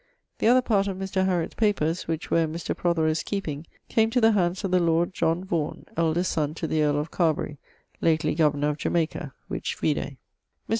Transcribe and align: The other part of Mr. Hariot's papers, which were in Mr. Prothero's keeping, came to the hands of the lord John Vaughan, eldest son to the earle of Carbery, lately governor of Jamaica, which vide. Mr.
The 0.39 0.47
other 0.47 0.63
part 0.63 0.87
of 0.87 0.97
Mr. 0.97 1.27
Hariot's 1.27 1.53
papers, 1.53 2.07
which 2.07 2.31
were 2.31 2.39
in 2.39 2.51
Mr. 2.51 2.75
Prothero's 2.75 3.21
keeping, 3.21 3.67
came 3.87 4.09
to 4.09 4.19
the 4.19 4.31
hands 4.31 4.63
of 4.63 4.71
the 4.71 4.79
lord 4.79 5.13
John 5.13 5.43
Vaughan, 5.43 5.85
eldest 5.95 6.31
son 6.31 6.55
to 6.55 6.65
the 6.65 6.81
earle 6.81 6.97
of 6.97 7.11
Carbery, 7.11 7.59
lately 8.01 8.33
governor 8.33 8.69
of 8.69 8.79
Jamaica, 8.79 9.31
which 9.47 9.75
vide. 9.75 10.17
Mr. 10.17 10.17